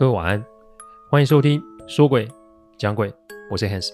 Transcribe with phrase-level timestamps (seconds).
[0.00, 0.42] 各位晚安，
[1.10, 2.26] 欢迎收听说鬼
[2.78, 3.12] 讲鬼，
[3.50, 3.90] 我是 Hans。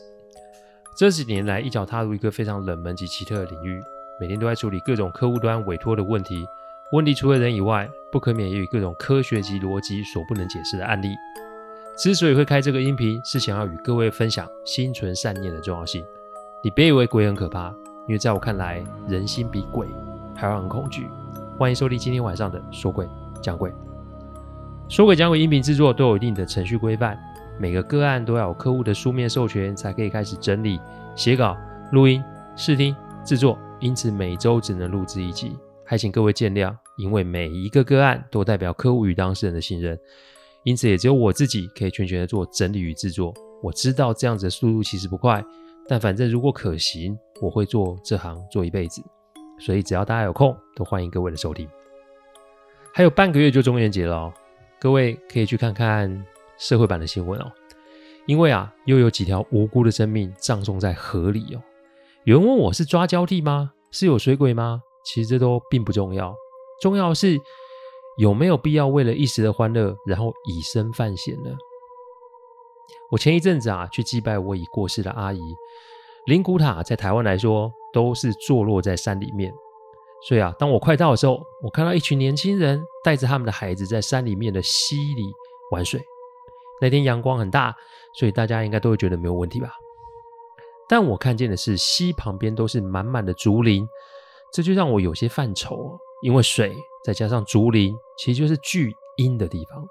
[0.97, 3.83] 这几年来，一脚踏入一个非常冷门及奇特的领域，
[4.21, 6.47] 每天都在处理各种客户端委托的问题。
[6.93, 11.09] 问题除了人以外，不可免也有各种科学及逻辑所不能解释的案例。
[11.99, 16.05] 之所以会开这个音频，是想要与各位分享心存善念的重要性。
[16.63, 17.75] 你别以为鬼很可怕，
[18.07, 19.89] 因为在我看来，人心比鬼
[20.37, 21.09] 还要很恐惧。
[21.59, 23.09] 欢迎收听今天晚上的说鬼
[23.43, 23.73] 讲鬼。
[24.89, 27.19] 说鬼讲鬼音频制作都有一定的程序规范，
[27.59, 30.81] 每个个案都要有客户的书面授权才可以开始整理、
[31.17, 31.57] 写稿、
[31.91, 32.23] 录音、
[32.55, 36.75] 试听、制作，因此每周只能录制一集，还请各位见谅。
[36.97, 39.99] 因为每一个个案都代表客户与当事人的信任，
[40.63, 43.35] 因此也只有我自己可以全权的做整理与制作。
[43.63, 45.45] 我知道这样子的速度其实不快，
[45.89, 49.03] 但反正如果可行，我会做这行做一辈子。
[49.59, 51.69] 所以只要大家有空，都欢迎各位的收听。
[52.95, 54.33] 还有半个月就中元节了哦。
[54.81, 56.25] 各位可以去看看
[56.59, 57.51] 社会版的新闻哦，
[58.27, 61.63] 因为啊，又有几条无辜的生命葬送在河里哦。
[62.25, 63.73] 有人问我是抓交替吗？
[63.91, 64.83] 是有水鬼吗？
[65.05, 66.35] 其实这都并不重要，
[66.83, 67.39] 重要的是
[68.19, 71.51] 有没有必要为了一时的欢乐，然后以身犯险呢？
[73.11, 75.41] 我前一阵子啊去祭拜我已过世的阿姨，
[76.27, 79.53] 灵骨塔在台湾来说都是坐落在山里面。
[80.27, 85.23] 所以啊，当我快到的时候，我看到一群年轻人带着他们的孩子在山里面的溪里
[85.71, 86.03] 玩水。
[86.81, 87.75] 那天阳光很大，
[88.19, 89.71] 所以大家应该都会觉得没有问题吧？
[90.89, 93.87] 但我看见的是溪旁边都是满满的竹林，
[94.53, 99.87] 这就让我有些犯愁，因为水再加上竹林，其实就是聚阴的地方。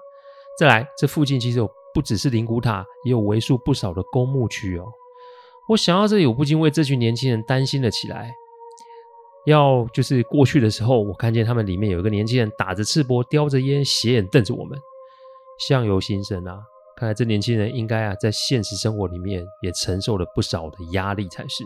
[0.58, 4.84] 再来，这附近其实有不只是灵骨塔，也有为数不少的公墓区哦。
[5.68, 8.32] 我想到这里，我不禁为这群年轻人担心了起来。
[9.46, 14.76] 要就是过去的时候，我看见他们里面有一个年轻人打着赤膊，叼着烟，斜眼瞪着我们，
[15.68, 16.58] 相由心生啊！
[16.96, 21.64] 看来这年轻人应该啊，在现实生活里面也承受了不少的压力才是。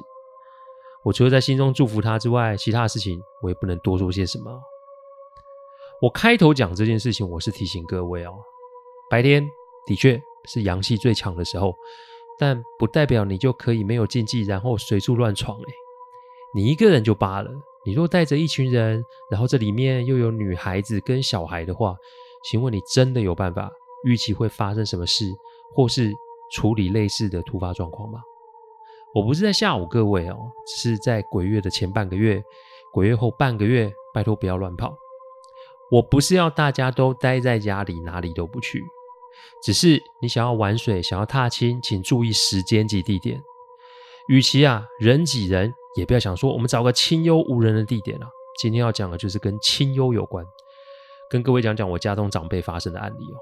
[1.03, 4.61] 我除了在心中祝福他之外，其他的事情我也不能多说些什么。
[6.03, 8.33] 我开头讲这件事情，我是提醒各位哦，
[9.09, 9.43] 白天
[9.87, 11.75] 的确是阳气最强的时候，
[12.39, 15.65] 但不代表你就可以没有禁忌，然后随处乱闯诶。
[16.53, 17.51] 你一个人就罢了。
[17.85, 21.97] 你若带着一群人，然后这里面又有女孩子跟小孩的话，
[22.45, 23.71] 请问你真的有办法
[24.05, 25.25] 预期会发生什么事，
[25.75, 26.13] 或是
[26.53, 28.21] 处理类似的突发状况吗？
[29.15, 30.37] 我不是在吓唬各位哦，
[30.67, 32.43] 只是在鬼月的前半个月，
[32.93, 34.95] 鬼月后半个月，拜托不要乱跑。
[35.91, 38.85] 我不是要大家都待在家里，哪里都不去，
[39.65, 43.43] 只是你想要玩水，想要踏青，请注意时间及地点。
[44.29, 45.75] 与其啊人挤人。
[45.97, 48.29] 也不要想说，我们找个清幽无人的地点啊。
[48.61, 50.45] 今天要讲的就是跟清幽有关，
[51.31, 53.37] 跟各位讲讲我家中长辈发生的案例哦。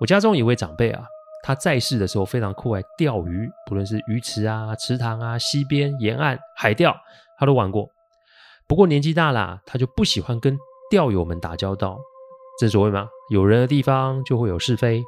[0.00, 1.04] 我家中有一位长辈啊，
[1.42, 6.96] 他在世的时候非常酷爱钓鱼，不论是鱼池啊、池塘啊、溪边、沿岸、海钓，
[7.38, 7.88] 他都玩过。
[8.68, 10.56] 不过年纪大了，他就不喜欢跟
[10.90, 11.98] 钓友们打交道。
[12.60, 15.02] 正所谓嘛，有人的地方就会有是非，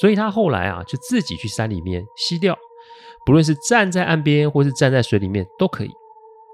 [0.00, 2.58] 所以他后来啊，就自己去山里面溪钓。
[3.28, 5.90] 不论是站在岸边，或是站在水里面都可以，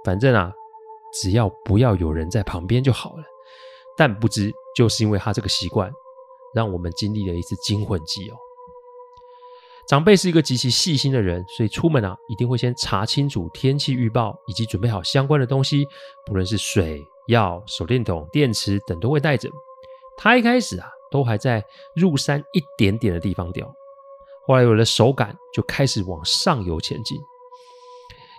[0.04, 0.52] 反正啊，
[1.12, 3.22] 只要不要有人在旁边就好了。
[3.96, 5.88] 但不知就是因为他这个习惯，
[6.52, 8.34] 让我们经历了一次惊魂记哦。
[9.86, 15.86] 长辈是一个极其细心的人，所以出门啊，一定会先查清楚天气预报，以及准备好相关的东西，
[16.26, 19.48] 不论是水、药、手电筒、电池等都会带着。
[20.16, 21.64] 他一开始啊，都还在
[21.94, 23.72] 入山一点点的地方钓。
[24.46, 27.18] 后来有了手感，就开始往上游前进。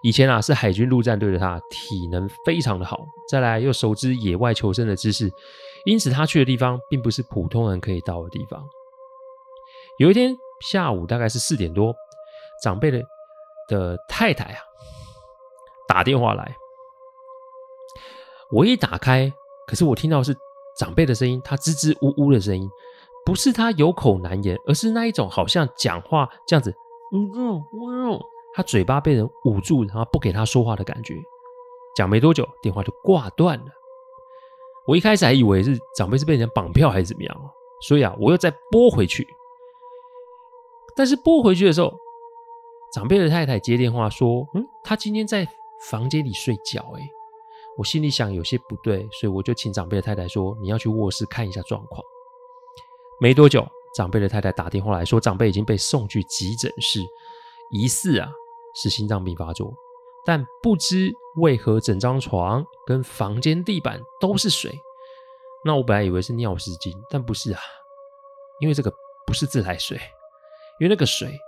[0.03, 5.31] 以前啊，是海军陆战队的他，体能非常的好，再来又熟知野外求生的知识，
[5.85, 8.63] 因此他去的地方并不是普通人可以到的地方。
[9.97, 10.35] 有一天
[10.69, 11.91] 下午大概是四点多，
[12.63, 13.01] 长辈的
[13.67, 14.59] 的太太啊
[15.87, 16.55] 打电话来，
[18.51, 19.33] 我一打开，
[19.65, 20.35] 可是我听到是
[20.77, 22.69] 长辈的声音，他支支吾吾的声音。
[23.25, 26.71] 不是他有口难言，而是那一种好像讲话这样子，
[27.11, 28.19] 嗯嗯嗯，
[28.53, 31.15] 他嘴巴被人捂住，然后不给他说话的感觉。
[31.95, 33.65] 讲没多久，电话就挂断了。
[34.85, 37.35] 我一开始还以为是长辈是被人绑票还是怎么样，
[37.81, 39.27] 所以啊，我又再拨回去。
[40.95, 41.91] 但是拨回去的时候，
[42.93, 45.47] 长辈的太太接电话说：“嗯，他今天在
[45.89, 47.01] 房间里睡觉。”哎，
[47.77, 52.03] 我心里想有些不对，所以我就请长辈的太太说：“你要去卧室看一下状况。”
[53.19, 53.65] 没多久，
[53.95, 56.99] 长辈的太太打电话来说，长辈已经被送去急诊室，
[57.71, 58.29] 疑似啊
[58.75, 59.73] 是心脏病发作，
[60.25, 64.77] 但不知为何整张床跟房间地板都是水。
[65.63, 67.59] 那我本来以为是尿失禁，但不是啊，
[68.59, 68.93] 因为这个
[69.25, 69.97] 不是自来水，
[70.79, 71.39] 因为那个水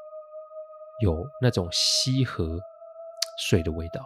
[1.04, 2.58] 有那种溪河
[3.38, 4.02] 水的味道。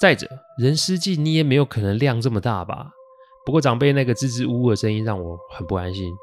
[0.00, 0.26] 再者，
[0.58, 2.90] 人湿季你也没有可能量这么大吧？
[3.44, 6.14] 不过长辈那个支支吾吾的声音让我很不安心，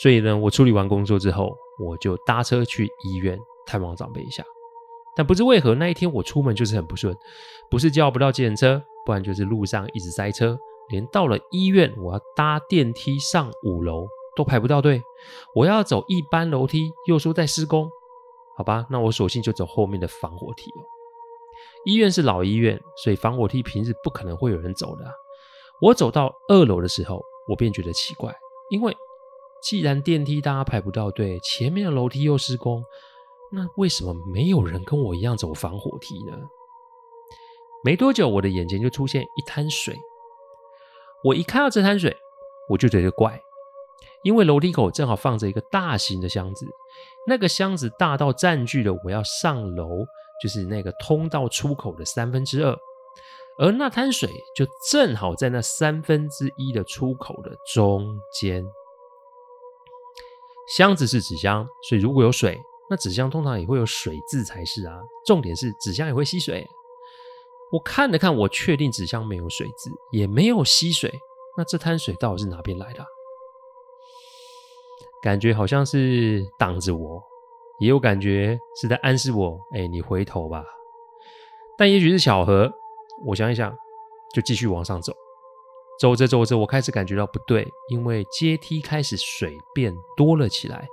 [0.00, 4.44] 所以呢，我处理完工作之后，我就搭车去医院探望长辈一下。
[5.16, 7.12] 但不知为何那一天我出门就是很不顺，
[7.68, 10.56] 不是叫不到计程车，不然就是路上一直塞车，
[10.90, 15.02] 连到了医院我要搭电梯上五楼都排不到队，
[15.56, 17.90] 我要走一般楼梯又说在施工，
[18.56, 20.86] 好吧，那我索性就走后面的防火梯哦。
[21.84, 25.04] 医院是老医院，所以防火梯平日不可能会有人走的。
[25.80, 28.34] 我走到二楼的时候，我便觉得奇怪，
[28.70, 28.96] 因为
[29.62, 32.82] 既然电梯大家排不到队，前面的楼梯又施工，
[33.52, 36.36] 那为什么没有人跟我一样走防火梯呢？
[37.84, 39.96] 没多久，我的眼前就出现一滩水。
[41.24, 42.16] 我一看到这滩水，
[42.68, 43.40] 我就觉得怪，
[44.24, 46.66] 因为楼梯口正好放着一个大型的箱子，
[47.26, 49.88] 那个箱子大到占据了我要上楼，
[50.42, 52.76] 就是那个通道出口的三分之二。
[53.58, 58.64] 而那滩水就正好在那三分之一的出口的中间。
[60.76, 65.00] 箱子是纸箱，所以如果有水，那纸箱通常也会有水渍才是啊。
[65.26, 66.66] 重点是纸箱也会吸水。
[67.72, 71.12] 我看了看，我确定纸箱没有水渍，也没有吸水。
[71.56, 73.04] 那这滩水到底是哪边来的？
[75.20, 77.20] 感觉好像是挡着我，
[77.80, 80.64] 也有感觉是在暗示我：哎，你回头吧。
[81.76, 82.72] 但也许是巧合。
[83.26, 83.76] 我想一想，
[84.32, 85.12] 就继续往上走。
[86.00, 90.86] 走着走着，我开始感觉到不对，因为阶梯开始水变多了起来，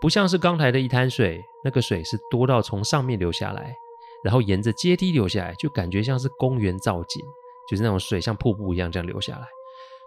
[0.00, 3.74] 不像是刚才的一滩水，那个水是多到从上面流下来，
[4.22, 7.22] 然后沿着阶梯流下来，就感觉像是公园造景，
[7.70, 9.46] 就是那种水像瀑布一样这样流下来。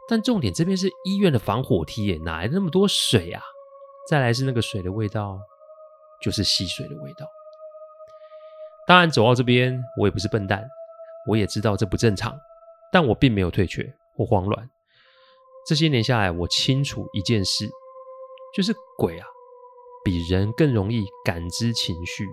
[0.08, 3.42] 但重点，这边是医院的防火梯耶，哪来那么多水啊？
[4.08, 5.40] 再来是那个水的味道，
[6.22, 7.26] 就是溪水的味道。
[8.86, 10.64] 当然，走到这边，我也不是笨蛋。
[11.28, 12.36] 我也知道这不正常，
[12.92, 13.84] 但我并没有退却
[14.16, 14.70] 或慌乱。
[15.68, 17.70] 这些年下来，我清楚一件事，
[18.56, 19.28] 就是鬼啊，
[20.04, 22.26] 比人更容易感知情绪。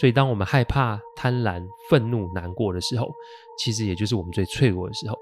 [0.00, 3.12] 所以，当我们害怕、贪婪、愤怒、难过的时候，
[3.58, 5.18] 其实也就是我们最脆弱的时候。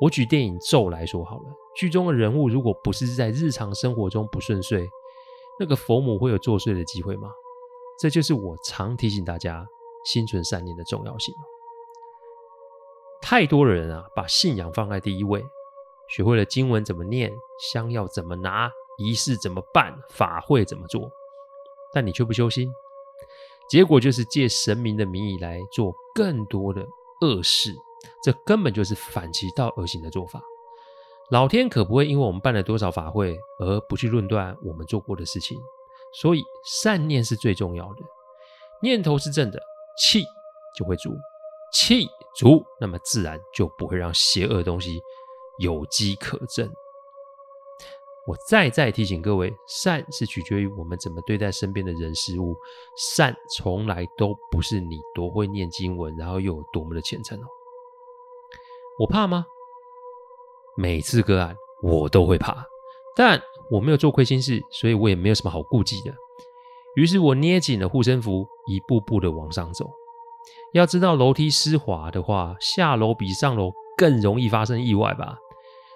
[0.00, 4.86] 我举电影《咒》来说好了，剧中的人物如果不是在日常生活中不顺遂，
[5.58, 7.28] 那个佛母会有作祟的机会吗？
[7.98, 9.66] 这就是我常提醒大家
[10.04, 11.34] 心存善念的重要性。
[13.26, 15.42] 太多的人啊，把信仰放在第一位，
[16.10, 17.32] 学会了经文怎么念，
[17.72, 21.10] 香要怎么拿，仪式怎么办，法会怎么做，
[21.94, 22.70] 但你却不修心，
[23.70, 26.86] 结果就是借神明的名义来做更多的
[27.22, 27.74] 恶事，
[28.22, 30.42] 这根本就是反其道而行的做法。
[31.30, 35.58] 老天可不会因为我们办了多少法会而不去论断我们做过的事情，
[36.20, 36.42] 所以
[36.82, 38.02] 善念是最重要的，
[38.82, 39.58] 念头是正的，
[39.96, 40.22] 气
[40.76, 41.10] 就会足。
[41.74, 42.06] 气
[42.36, 45.02] 足，那么自然就不会让邪恶的东西
[45.58, 46.72] 有机可乘。
[48.26, 52.56] 我再再提醒各位，善是取决于我们怎么对待身边的人事物，
[52.96, 57.44] 善从来都不是你多会念经文，然后又有多么的虔诚哦。
[58.98, 59.44] 我怕吗？
[60.76, 62.64] 每次个案我都会怕，
[63.14, 66.14] 但我没有做亏心事，所以我也没有什么好顾忌的。
[66.96, 69.90] 于是我捏紧了护身符，一步步的往上走。
[70.74, 75.38] 要知道楼梯湿滑的话，下楼比上楼更容易发生意外吧？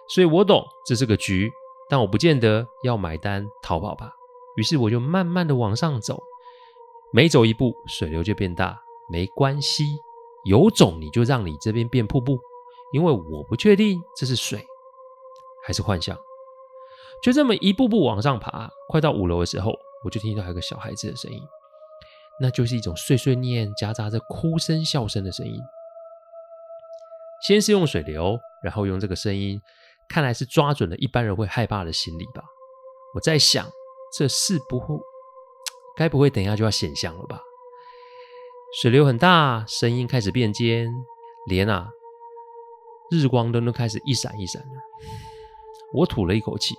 [0.09, 1.51] 所以我懂这是个局，
[1.91, 4.13] 但我不见得要买单逃跑吧。
[4.57, 6.23] 于是我就慢慢的往上走，
[7.13, 8.81] 每走一步水流就变大，
[9.11, 9.85] 没关系，
[10.45, 12.39] 有种你就让你这边变瀑布，
[12.93, 14.65] 因为我不确定这是水
[15.67, 16.17] 还是幻象。
[17.21, 19.73] 就这么一步步往上爬，快到五楼的时候，
[20.05, 21.41] 我就听到有个小孩子的声音。
[22.41, 25.61] 那就是一种碎碎念夹杂着哭声、笑声的声音。
[27.47, 29.61] 先是用水流，然后用这个声音，
[30.09, 32.43] 看来是抓准了一般人会害怕的心理吧。
[33.15, 33.69] 我在想，
[34.17, 34.99] 这是不会，
[35.97, 37.41] 该不会等一下就要显像了吧？
[38.81, 40.89] 水流很大，声音开始变尖，
[41.47, 41.91] 连啊，
[43.11, 44.69] 日光灯都开始一闪一闪的。
[45.95, 46.75] 我吐了一口气。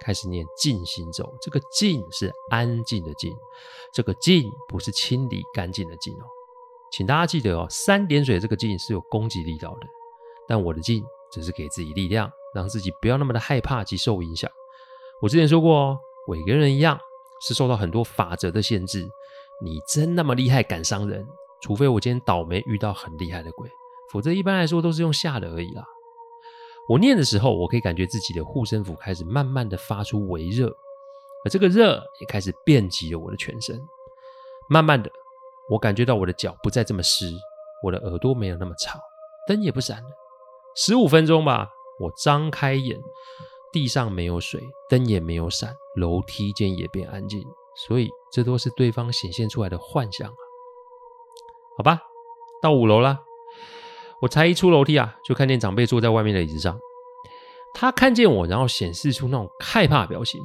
[0.00, 3.34] 开始念静心咒，这个静是安静的静，
[3.92, 6.24] 这个静不是清理干净的净哦，
[6.92, 9.86] 请大家记得哦，三点水这个静是有攻击力道的，
[10.46, 14.50] 但我的静只是给自己力量，让自己不要那么的害怕及受影响。
[15.22, 16.98] 我之前说过哦，鬼跟人一样，
[17.46, 19.08] 是受到很多法则的限制。
[19.62, 21.26] 你真那么厉害敢伤人？
[21.62, 23.66] 除非我今天倒霉遇到很厉害的鬼，
[24.12, 25.82] 否则一般来说都是用吓的而已啦。
[26.88, 30.68] 我念的时候，我可以感觉自己的护身符开始慢慢的发出微热，
[31.44, 33.80] 而这个热也开始遍及了我的全身。
[34.68, 35.10] 慢慢的，
[35.70, 37.32] 我感觉到我的脚不再这么湿，
[37.82, 38.98] 我的耳朵没有那么吵，
[39.46, 40.08] 灯也不闪了。
[40.76, 43.00] 十五分钟吧，我张开眼，
[43.72, 44.60] 地上没有水，
[44.90, 47.42] 灯也没有闪，楼梯间也变安静。
[47.88, 50.36] 所以，这都是对方显现出来的幻象啊。
[51.78, 52.00] 好吧，
[52.62, 53.18] 到五楼了。
[54.24, 56.78] 我才一出楼梯啊，就看见长辈坐在外面的椅子上。
[57.74, 60.40] 他看见我，然后显示出那种害怕表情。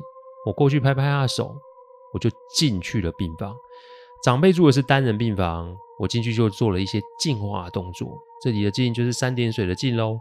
[0.46, 1.56] 我过去拍拍他的手，
[2.12, 3.56] 我就进去了病房。
[4.22, 8.22] 长辈住的是单人病房，我进去就做了一些净化动作。
[8.42, 10.20] 这里的净就是三点水的净喽。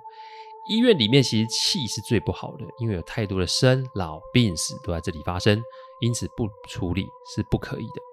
[0.69, 5.61] 医院里面其实气是最不好的，因为有太多的生老病死都在这里发生，
[6.01, 8.08] 因此不处理是不可以的。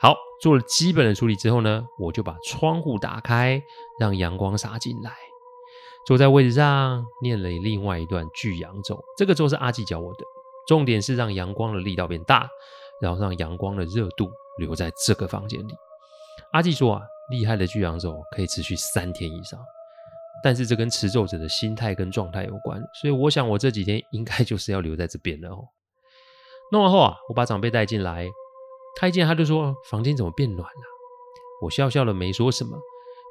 [0.00, 3.60] 好，做了基本的处理之后呢，我就把窗户打开，
[3.98, 5.12] 让阳光洒进来。
[6.06, 8.98] 坐在位置上，念了另外一段巨阳咒。
[9.16, 10.24] 这个咒是阿纪教我的，
[10.68, 12.48] 重点是让阳光的力道变大，
[13.02, 15.74] 然后让阳光的热度留在这个房间里。
[16.52, 19.58] 阿纪说啊，厉害的巨阳咒可以持续三天以上，
[20.44, 25.64] 但是这跟持咒者的心态跟状态有关，所以我想我这几天应该就是要留在这边了哦。
[26.70, 28.28] 弄完后啊，我把长辈带进来。
[28.96, 30.82] 他一见他就说：“房间怎么变暖了？”
[31.62, 32.78] 我笑笑的没说什么。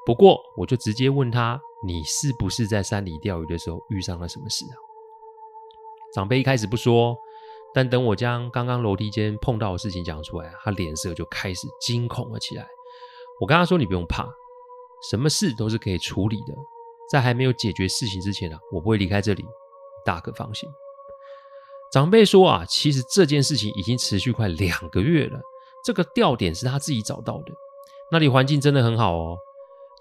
[0.06, 4.76] 不过我就直接问他：“你是不是在山里钓鱼的时候遇上了什么事啊？”
[6.16, 7.18] 长辈一开始不说，
[7.74, 12.66] 但等我将刚刚楼梯间碰到的事情讲出来，他脸色就开始惊恐了起来。
[13.42, 14.28] 我跟他说：“你不用怕，
[15.10, 16.56] 什么事都是可以处理的。
[17.12, 19.46] 在还没有解决事情之前啊，我不会离开这里，
[20.06, 20.70] 大可放心。”
[21.92, 25.40] 长辈说：“啊，其实这件事情已经持续快两个月了。”
[25.86, 27.54] 这个钓点是他自己找到的，
[28.12, 29.38] 那里环境真的很好哦。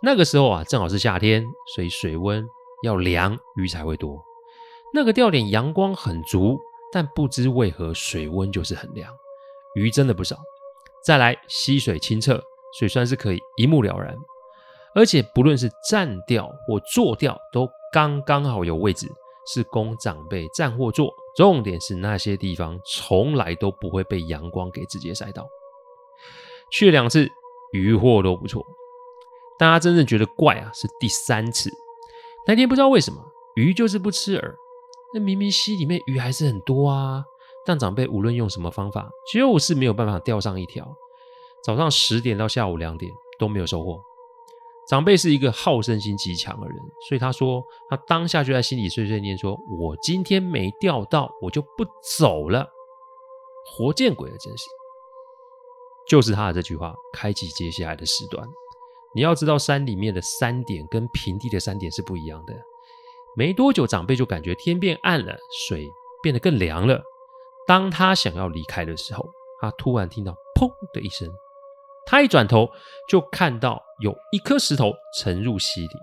[0.03, 2.45] 那个时候啊，正好是夏天，所以水温
[2.83, 4.21] 要凉，鱼才会多。
[4.93, 6.59] 那个钓点阳光很足，
[6.93, 9.13] 但不知为何水温就是很凉，
[9.77, 10.37] 鱼真的不少。
[11.05, 12.43] 再来溪水清澈，
[12.79, 14.13] 水算是可以一目了然，
[14.95, 19.07] 而且不论是站钓或坐钓，都刚刚好有位置，
[19.47, 21.15] 是供长辈站或坐。
[21.37, 25.47] 重点是那些地方从来都不会被阳光给直接晒到。
[26.71, 27.29] 去了两次，
[27.73, 28.65] 鱼货都不错。
[29.59, 31.71] 大家真正觉得怪啊，是第三次。
[32.47, 33.23] 那天不知道为什么，
[33.55, 34.55] 鱼就是不吃饵。
[35.15, 37.25] 那明明溪里面鱼还是很多啊，
[37.65, 40.87] 但长辈无论用什么方法，就是没有办法钓上一条。
[41.65, 44.01] 早上十点到下午两点都没有收获。
[44.89, 46.77] 长辈是一个好胜心极强的人，
[47.09, 51.85] 所以他说他当下就在心里碎碎念说：“我今天没钓到，我就不
[52.19, 52.69] 走了。”
[53.67, 54.65] 活见鬼了，真是。
[56.09, 58.47] 就是他的这句话，开启接下来的时段。
[59.13, 62.55] 你要知道，山里面的山点跟平地的山点是不一样的。
[63.35, 65.89] 没多久，长辈就感觉天变暗了，水
[66.23, 67.03] 变得更凉了。
[67.67, 69.29] 当他想要离开的时候，
[69.61, 71.29] 他突然听到“砰”的一声。
[72.07, 72.71] 他一转头，
[73.09, 75.95] 就看到有一颗石头沉入溪里。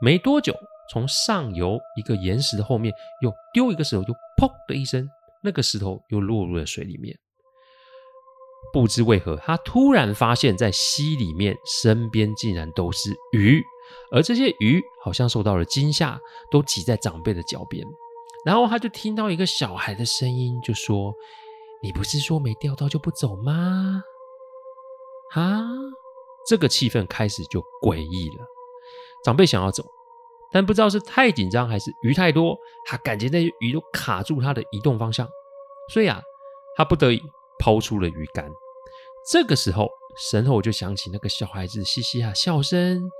[0.00, 0.54] 没多久，
[0.90, 2.92] 从上游一个岩石的后面
[3.22, 5.08] 又丢一个石头，就“砰”的一声，
[5.42, 7.16] 那个石头又落入了水里面。
[8.72, 13.60] 不知为何，他突然发现，在溪里面，身边竟然都是鱼，
[14.12, 16.18] 而这些鱼好像受到了惊吓，
[16.50, 17.84] 都挤在长辈的脚边。
[18.44, 21.12] 然后他就听到一个小孩的声音，就说
[21.82, 24.02] ：“你不是说没钓到就不走吗？”
[25.34, 25.60] 啊，
[26.50, 28.44] 这个气氛开始就诡异了。
[29.24, 29.84] 长辈想要走，
[30.50, 35.28] 但不知道是太紧张还是鱼太多，他感觉那些鱼都卡住他的移动方向，
[35.92, 36.20] 所以啊，
[36.76, 37.22] 他不得已。
[37.62, 38.50] 抛出了鱼竿，
[39.30, 39.86] 这个时候
[40.32, 43.10] 身后就响起那个小孩子嘻嘻哈笑声：“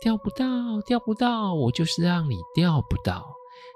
[0.00, 0.46] 钓不到，
[0.86, 3.22] 钓不到，我就是让你钓不到，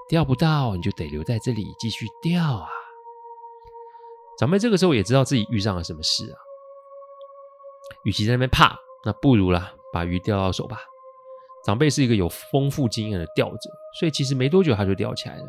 [0.09, 2.71] 钓不到你就得留在这里继续钓啊！”
[4.41, 6.37] 长辈这个时候也知道自己遇上了什么事啊，
[8.05, 10.81] 与其在那边怕，那不如啦，把鱼钓到手吧。
[11.65, 15.45] 长辈是一个有丰富经验的钓者，所以其实没多久他就钓起来了。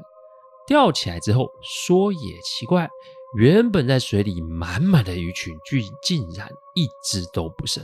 [0.67, 2.89] 钓起来之后，说也奇怪。
[3.37, 7.83] 原本在水里满满的鱼群，竟竟然一只都不剩。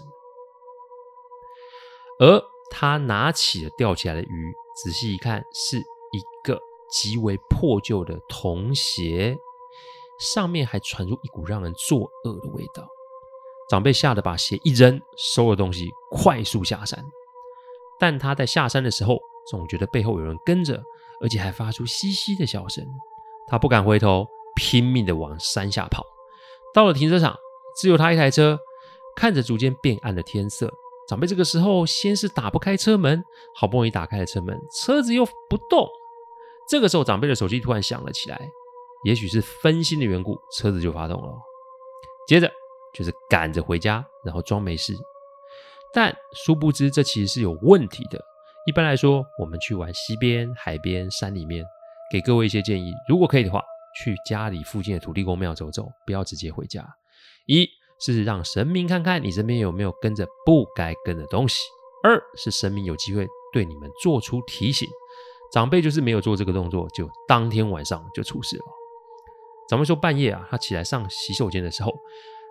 [2.19, 4.53] 而他拿起了钓起来的鱼，
[4.83, 9.37] 仔细一看，是一个极为破旧的铜鞋，
[10.19, 12.87] 上面还传出一股让人作恶的味道。
[13.69, 17.03] 长辈吓得把鞋一扔，收了东西，快速下山。
[17.99, 19.17] 但他在下山的时候，
[19.49, 20.83] 总觉得背后有人跟着，
[21.21, 22.85] 而且还发出嘻嘻的笑声。
[23.47, 24.27] 他不敢回头。
[24.57, 26.01] 拼命的往山下跑，
[26.73, 27.37] 到了停车场，
[27.77, 28.57] 只有他一台车。
[29.13, 30.73] 看着逐渐变暗的天色，
[31.09, 33.21] 长辈这个时候先是打不开车门，
[33.53, 35.85] 好不容易打开了车门，车子又不动。
[36.69, 38.49] 这个时候，长辈的手机突然响了起来，
[39.03, 41.33] 也许是分心的缘故，车子就发动了。
[42.25, 42.49] 接着
[42.95, 44.95] 就是赶着回家，然后装没事。
[45.93, 48.19] 但殊不知，这其实是有问题的。
[48.65, 51.63] 一般来说，我们去玩溪边、海边、山里面，
[52.11, 53.61] 给各位一些建议：如果可以的话，
[54.01, 56.83] 去家里附近的土地公庙走走，不要直接回家。
[57.45, 61.57] 一是让神明看看你身边有没有跟着不该跟的东西；
[62.03, 64.89] 二是神明有机会对你们做出提醒。
[65.53, 68.63] 长辈就是没有做这个动作，就当天晚上就出事了。
[69.69, 71.93] 长辈说，半夜啊，他起来上洗手间的时候，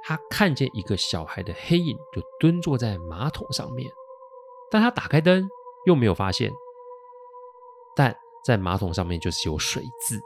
[0.07, 3.91] 他看见一个小孩的黑影，就蹲坐在马桶上面。
[4.71, 5.49] 但他打开灯，
[5.87, 6.53] 又没有发现。
[7.97, 10.21] 但在马桶上面就是有水渍。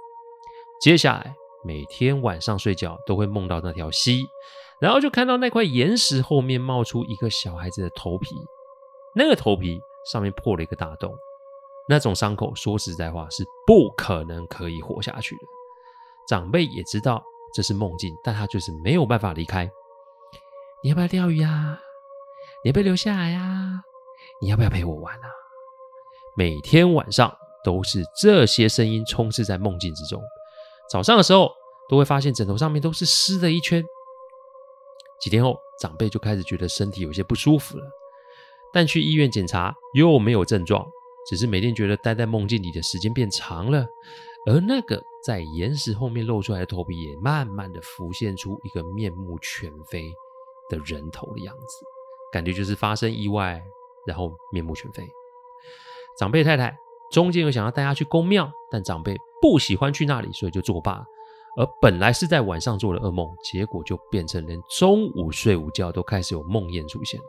[0.80, 4.26] 接下来每天晚上睡觉都会梦到那条溪，
[4.80, 8.34] 然后就看到那块岩石后面冒出一个小孩子的头皮，
[9.14, 9.80] 那个头皮
[10.10, 11.14] 上面破了一个大洞。
[11.88, 15.42] 那种伤口，说实在话是不可能可以活下去的。
[16.28, 17.22] 长辈也知道
[17.54, 19.70] 这是梦境，但他就是没有办法离开。
[20.82, 21.78] 你要不要钓鱼啊？
[22.64, 23.82] 你要不要留下来呀？
[24.40, 25.28] 你要不要陪我玩啊？
[26.36, 30.22] 每天晚上都是这些声音充斥在梦境之中。
[30.90, 31.50] 早上的时候
[31.88, 33.84] 都会发现枕头上面都是湿的一圈。
[35.20, 37.84] 几天后，长辈就开始觉得身体有些不舒服了，
[38.72, 40.86] 但去医院检查又没有症状，
[41.28, 43.84] 只是每天觉得待在梦境里的时间变长了。
[44.48, 50.10] 而那个在岩石后面露出来的头皮，也慢慢的浮现出一个面目全非
[50.70, 51.84] 的人头的样子，
[52.32, 53.62] 感觉就是发生意外，
[54.06, 55.06] 然后面目全非。
[56.18, 56.76] 长辈太太
[57.12, 61.04] 中间有想要带他去宫庙，但长辈不喜欢去那里，所以就作罢。
[61.56, 67.26] 而本来是在晚上做的噩梦，结果就变成连中午睡午觉都开始有梦魇出现了。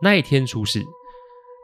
[0.00, 0.84] 那一天出事，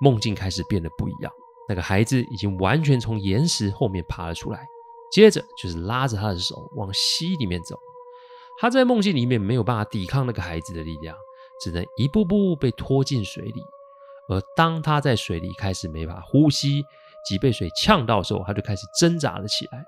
[0.00, 1.32] 梦境开始变得不一样。
[1.68, 4.66] 那个孩子已经完全从岩石后面爬了出来，
[5.10, 7.78] 接着就是拉着他的手往溪里面走。
[8.60, 11.16] 他在梦境里面没有办法抵抗那个孩子的力量，
[11.62, 13.62] 只能一步步被拖进水里。
[14.28, 16.82] 而当他在水里开始没法呼吸，
[17.26, 19.84] 即被水呛到的时候，他就开始挣扎了起来。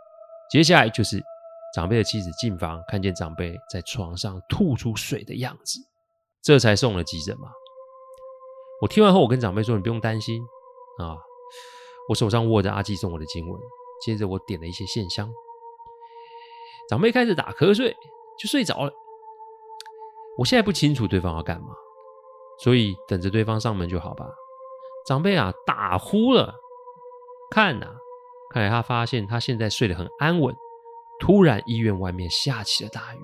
[0.50, 1.22] 接下来就是
[1.74, 5.78] 长辈的妻子进房，看见长辈在床上吐出水的样子，
[6.42, 7.48] 这才送了急诊嘛。
[8.82, 10.42] 我听完后，我跟长辈说：“你不用担心
[10.98, 11.16] 啊。”
[12.08, 13.60] 我手上握着阿基送我的经文，
[14.04, 15.32] 接着我点了一些线香。
[16.88, 17.96] 长辈开始打瞌睡，
[18.38, 18.92] 就睡着了。
[20.38, 21.68] 我现在不清楚对方要干嘛，
[22.58, 24.26] 所以等着对方上门就好吧。
[25.06, 26.54] 长辈啊，打呼了。
[27.50, 27.86] 看呐，
[28.50, 30.54] 看来他发现他现在睡得很安稳。
[31.18, 33.18] 突然，医院外面下起了大雨。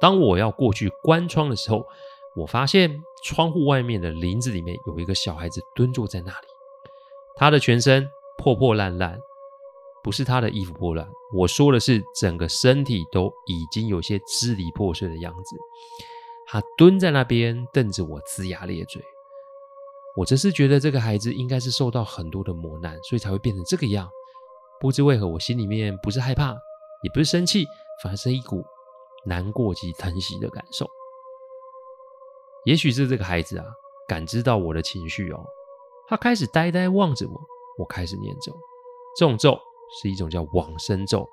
[0.00, 1.84] 当我要过去关窗的时候，
[2.34, 6.46] 我发现窗户外面的林子里面有一个小孩子蹲坐在那里，
[7.36, 8.08] 他的全身。
[8.38, 9.18] 破破烂烂，
[10.04, 15.56] 不是他的衣服破烂，我说的是整个身体都已经有些支离破碎的样子。
[16.46, 19.02] 他蹲在那边瞪着我，龇牙咧嘴。
[20.14, 24.06] 我则是觉得这个孩子应该是受到很多的磨难，所以才会变成这个样。
[24.78, 26.50] 不知为何，我心里面不是害怕，
[27.02, 27.64] 也不是生气，
[28.02, 28.62] 反而是一股
[29.24, 30.86] 难过及疼惜的感受。
[32.66, 33.64] 也许是这个孩子啊，
[34.06, 35.42] 感知到我的情绪哦，
[36.08, 37.40] 他开始呆呆望着我。
[37.78, 38.52] 我开始念咒，
[39.16, 39.58] 这种咒
[40.00, 41.28] 是一种叫往生咒。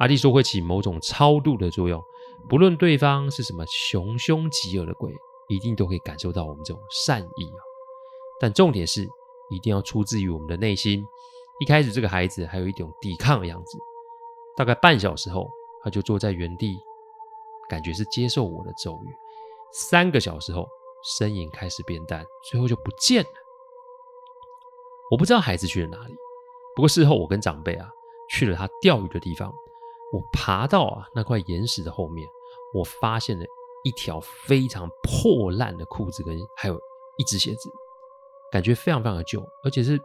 [0.00, 2.02] 阿弟说会起某种超度的作用，
[2.48, 5.12] 不论对方是什么穷凶极恶的鬼，
[5.48, 7.60] 一定都可以感受到我们这种善意啊。
[8.40, 9.08] 但重点是，
[9.50, 11.04] 一定要出自于我们的内心。
[11.60, 13.78] 一开始这个孩子还有一种抵抗的样子，
[14.56, 15.48] 大概半小时后，
[15.82, 16.76] 他就坐在原地，
[17.68, 19.08] 感觉是接受我的咒语。
[19.72, 20.68] 三个小时后，
[21.18, 23.30] 身影开始变淡，最后就不见了。
[25.10, 26.14] 我不知道孩子去了哪里，
[26.76, 27.88] 不过事后我跟长辈啊
[28.30, 29.52] 去了他钓鱼的地方，
[30.12, 32.26] 我爬到啊那块岩石的后面，
[32.74, 33.44] 我发现了
[33.84, 36.74] 一条非常破烂的裤子跟还有
[37.16, 37.70] 一只鞋子，
[38.52, 39.98] 感觉非常非常的旧，而且是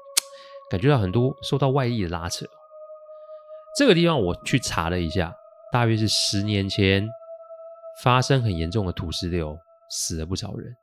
[0.70, 2.46] 感觉到很多受到外力的拉扯。
[3.78, 5.36] 这个地方我去查了一下，
[5.72, 7.08] 大约是十年前
[8.04, 9.58] 发生很严重的土石流，
[9.89, 10.74] 死了不少人。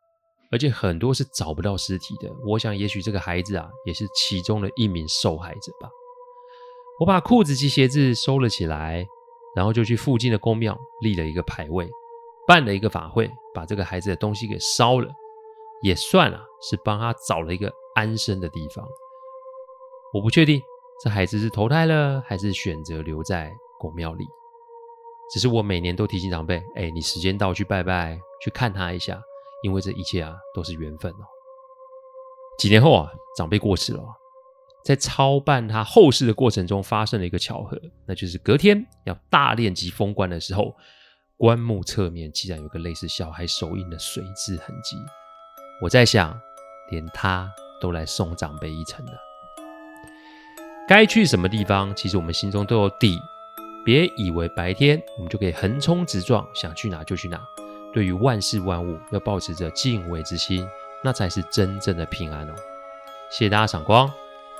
[0.50, 5.88] 而且很多是找不到尸体的，我想也许这个孩子啊，也是其中的一名受害者吧。
[6.98, 9.06] 我把裤子及鞋子收了起来，
[9.54, 11.88] 然后就去附近的宫庙立了一个牌位，
[12.46, 15.08] 办了一个法会，把这个孩子的东西给烧了，
[15.82, 18.84] 也算啊，是帮他找了一个安身的地方。
[20.12, 20.60] 我不确定
[21.02, 24.26] 这孩子是投胎了，还是选择留在宫庙里。
[25.32, 29.22] 只是我每年都提醒长辈，哎，你时间到去拜拜，去看他一下。
[29.62, 31.24] 因为这一切啊，都是缘分哦。
[32.58, 34.02] 几年后啊，长辈过世了，
[34.84, 40.74] 在操办他后事的过程中发生了一个巧合，那就是隔天要大殓及封棺的时候，
[41.36, 44.96] 棺木侧面竟然有个类似小孩手印的水渍痕迹。
[45.82, 46.38] 我在想，
[46.90, 49.12] 连他都来送长辈一程了。
[50.86, 53.18] 该去什么地方，其实我们心中都有底。
[53.82, 57.40] 别以为白天我们就可以横冲直撞，想去哪就去哪。
[57.92, 60.66] 对于万事万物，要保持着敬畏之心，
[61.03, 62.55] 那才是真正的平安哦。
[63.31, 64.11] 谢谢大家赏光。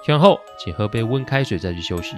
[0.03, 2.17] 听完后，请喝杯温开水再去休息。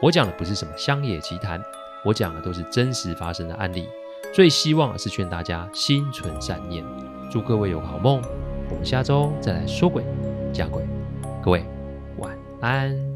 [0.00, 1.62] 我讲的不是什么乡野奇谈，
[2.04, 3.88] 我讲的都是真实发生的案例。
[4.32, 6.84] 最希望是劝大家心存善念。
[7.30, 8.22] 祝各位有个好梦。
[8.68, 10.04] 我们下周再来说鬼
[10.52, 10.84] 讲鬼。
[11.42, 11.64] 各位
[12.18, 13.15] 晚安。